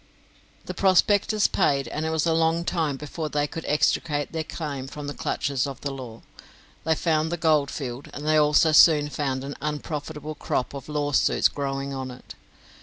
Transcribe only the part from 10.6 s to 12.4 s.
of lawsuits growing on it.